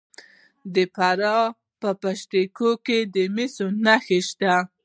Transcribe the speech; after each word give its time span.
د 0.73 0.75
فراه 0.95 1.45
په 1.79 1.89
پشت 2.01 2.31
کوه 2.57 2.75
کې 2.85 2.99
د 3.13 3.15
مسو 3.35 3.65
نښې 3.85 4.19
شته. 4.29 4.53